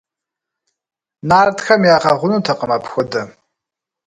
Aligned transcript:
Нартхэм 1.29 1.81
ягъэгъунутэкъым 1.95 2.71
апхуэдэ. 2.75 3.21